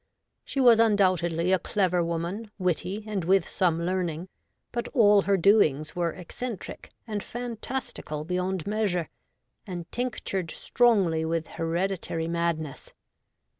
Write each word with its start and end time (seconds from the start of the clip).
She 0.43 0.59
was 0.59 0.79
undoubtedly 0.79 1.51
a 1.51 1.59
clever 1.59 2.03
woman, 2.03 2.49
witty, 2.57 3.03
and 3.05 3.23
with 3.23 3.47
some 3.47 3.85
learning; 3.85 4.29
but 4.71 4.87
all 4.95 5.21
her 5.21 5.37
doings 5.37 5.95
were 5.95 6.11
eccentric 6.13 6.89
and 7.05 7.21
fantastical 7.21 8.23
beyond 8.23 8.65
measure, 8.65 9.09
and 9.67 9.85
tinctured 9.91 10.49
strongly 10.49 11.23
with 11.23 11.45
hereditary 11.49 12.27
madness. 12.27 12.93